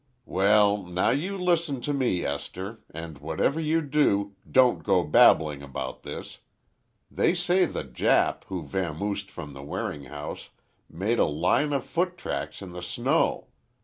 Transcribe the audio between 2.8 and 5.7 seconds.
and whatever you do, don't go babbling